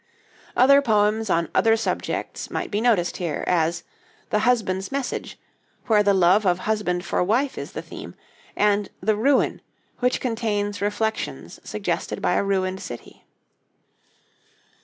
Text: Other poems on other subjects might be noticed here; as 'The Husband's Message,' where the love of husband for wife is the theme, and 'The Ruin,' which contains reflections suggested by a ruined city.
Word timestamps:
Other 0.57 0.81
poems 0.81 1.29
on 1.29 1.47
other 1.53 1.77
subjects 1.77 2.49
might 2.49 2.71
be 2.71 2.81
noticed 2.81 3.17
here; 3.17 3.43
as 3.45 3.83
'The 4.31 4.39
Husband's 4.39 4.91
Message,' 4.91 5.37
where 5.85 6.01
the 6.01 6.15
love 6.15 6.43
of 6.43 6.57
husband 6.61 7.05
for 7.05 7.21
wife 7.23 7.55
is 7.55 7.73
the 7.73 7.83
theme, 7.83 8.15
and 8.55 8.89
'The 9.01 9.15
Ruin,' 9.15 9.61
which 9.99 10.19
contains 10.19 10.81
reflections 10.81 11.59
suggested 11.63 12.19
by 12.19 12.33
a 12.33 12.43
ruined 12.43 12.79
city. 12.81 13.25